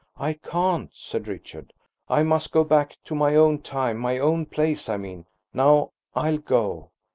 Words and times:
"I 0.17 0.33
can't," 0.33 0.89
said 0.95 1.27
Richard. 1.27 1.73
"I 2.09 2.23
must 2.23 2.51
go 2.51 2.63
back 2.63 2.97
to 3.03 3.13
my 3.13 3.35
own 3.35 3.59
time, 3.59 3.97
my 3.99 4.17
own 4.17 4.47
place, 4.47 4.89
I 4.89 4.97
mean. 4.97 5.27
Now 5.53 5.91
I'll 6.15 6.39
go. 6.39 6.89